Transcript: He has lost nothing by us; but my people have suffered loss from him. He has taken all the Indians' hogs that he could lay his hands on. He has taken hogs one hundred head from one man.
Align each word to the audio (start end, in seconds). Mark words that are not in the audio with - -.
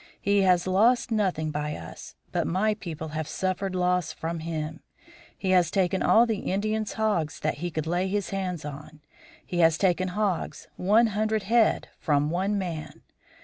He 0.19 0.41
has 0.41 0.65
lost 0.65 1.11
nothing 1.11 1.51
by 1.51 1.75
us; 1.75 2.15
but 2.31 2.47
my 2.47 2.73
people 2.73 3.09
have 3.09 3.27
suffered 3.27 3.75
loss 3.75 4.11
from 4.11 4.39
him. 4.39 4.79
He 5.37 5.51
has 5.51 5.69
taken 5.69 6.01
all 6.01 6.25
the 6.25 6.39
Indians' 6.51 6.93
hogs 6.93 7.39
that 7.41 7.59
he 7.59 7.69
could 7.69 7.85
lay 7.85 8.07
his 8.07 8.31
hands 8.31 8.65
on. 8.65 9.01
He 9.45 9.59
has 9.59 9.77
taken 9.77 10.07
hogs 10.07 10.67
one 10.75 11.05
hundred 11.13 11.43
head 11.43 11.87
from 11.99 12.31
one 12.31 12.57
man. 12.57 13.03